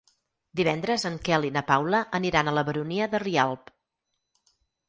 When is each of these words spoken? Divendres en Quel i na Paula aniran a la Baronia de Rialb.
Divendres 0.59 1.05
en 1.09 1.19
Quel 1.27 1.45
i 1.51 1.51
na 1.59 1.63
Paula 1.69 2.01
aniran 2.21 2.49
a 2.53 2.57
la 2.59 2.65
Baronia 2.71 3.09
de 3.15 3.23
Rialb. 3.27 3.73